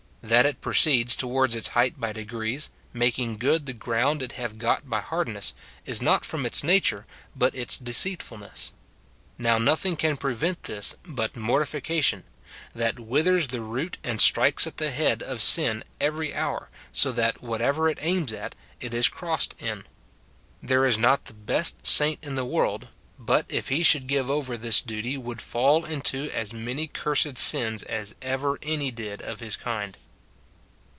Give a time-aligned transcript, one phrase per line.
[0.23, 4.87] That it proceeds towards its height by degrees, making good the ground it hath got
[4.87, 8.71] by hardness, is not from its nature, but its deceitfulhess.
[9.39, 12.21] Now nothing can prevent this but morti fication;
[12.75, 17.41] that withers the root and strikes at the head of sin every hour, so that
[17.41, 19.85] whatever it aims at, it is crossed in.
[20.61, 24.55] There is not the best saint in the world, but, if he should give over
[24.55, 29.55] this duty, would fall into as many cursed sins as ever any did of his
[29.57, 29.97] kind.